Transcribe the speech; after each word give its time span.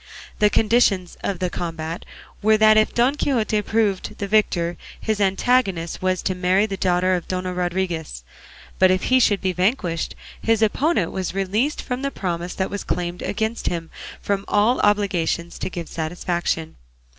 The 0.39 0.49
conditions 0.49 1.15
of 1.23 1.37
the 1.37 1.51
combat 1.51 2.05
were 2.41 2.57
that 2.57 2.75
if 2.75 2.91
Don 2.91 3.13
Quixote 3.13 3.61
proved 3.61 4.17
the 4.17 4.27
victor 4.27 4.75
his 4.99 5.21
antagonist 5.21 6.01
was 6.01 6.23
to 6.23 6.33
marry 6.33 6.65
the 6.65 6.75
daughter 6.75 7.13
of 7.13 7.27
Dona 7.27 7.53
Rodriguez; 7.53 8.23
but 8.79 8.89
if 8.89 9.03
he 9.13 9.19
should 9.19 9.41
be 9.41 9.53
vanquished 9.53 10.15
his 10.41 10.63
opponent 10.63 11.11
was 11.11 11.35
released 11.35 11.83
from 11.83 12.01
the 12.01 12.09
promise 12.09 12.55
that 12.55 12.71
was 12.71 12.83
claimed 12.83 13.21
against 13.21 13.67
him 13.67 13.91
and 14.15 14.25
from 14.25 14.45
all 14.47 14.79
obligations 14.79 15.59
to 15.59 15.69
give 15.69 15.87
satisfaction. 15.87 16.77